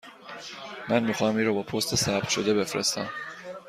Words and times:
من 0.89 1.03
می 1.03 1.13
خواهم 1.13 1.35
این 1.37 1.45
را 1.47 1.53
با 1.53 1.63
پست 1.63 1.95
ثبت 1.95 2.29
شده 2.29 2.53
بفرستم. 2.53 3.09